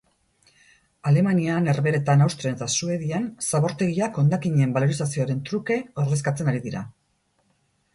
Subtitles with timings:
[1.11, 6.89] Alemanian, Herbeeretan, Austrian eta Suedian zabortegiak hondakinen balorizazioaren truke ordezkatzen ari dira.